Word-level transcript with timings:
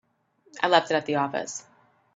I 0.63 0.67
left 0.67 0.89
it 0.89 0.95
at 0.95 1.05
the 1.05 1.17
office. 1.17 1.63